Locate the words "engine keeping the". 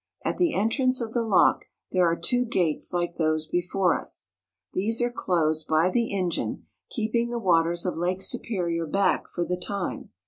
6.11-7.37